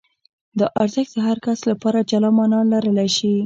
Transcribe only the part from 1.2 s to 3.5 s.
هر کس لپاره جلا مانا لرلای شي.